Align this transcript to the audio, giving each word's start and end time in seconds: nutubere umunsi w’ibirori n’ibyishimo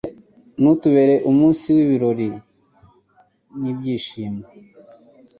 nutubere 0.61 1.15
umunsi 1.29 1.65
w’ibirori 1.75 2.29
n’ibyishimo 3.61 4.43